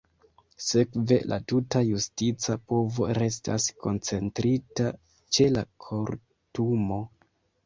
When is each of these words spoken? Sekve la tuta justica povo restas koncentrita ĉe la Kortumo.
Sekve 0.67 1.17
la 1.31 1.37
tuta 1.51 1.81
justica 1.89 2.55
povo 2.71 3.11
restas 3.19 3.69
koncentrita 3.85 4.89
ĉe 5.39 5.47
la 5.53 5.65
Kortumo. 5.87 7.01